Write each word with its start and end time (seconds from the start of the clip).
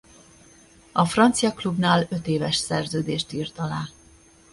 A 0.91 1.05
francia 1.05 1.51
klubnál 1.53 2.07
ötéves 2.09 2.55
szerződést 2.55 3.31
írt 3.33 3.57
alá. 3.59 3.83